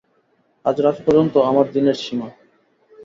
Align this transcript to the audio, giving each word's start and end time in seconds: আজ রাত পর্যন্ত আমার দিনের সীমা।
আজ 0.65 0.77
রাত 0.79 0.97
পর্যন্ত 1.05 1.33
আমার 1.49 1.65
দিনের 1.71 1.97
সীমা। 2.03 2.27